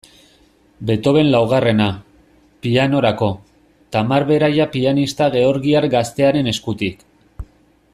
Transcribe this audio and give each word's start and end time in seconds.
Beethovenen 0.89 1.29
laugarrena, 1.35 1.89
pianorako, 2.65 3.29
Tamar 3.97 4.27
Beraia 4.33 4.69
pianista 4.77 5.31
georgiar 5.39 5.91
gaztearen 5.97 6.55
eskutik. 6.55 7.09